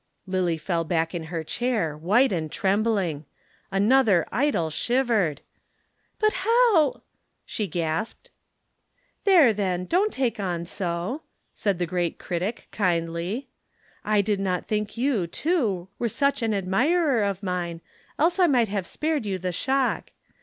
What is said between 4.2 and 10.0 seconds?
idol shivered! "But how?" she gasped. "There, then,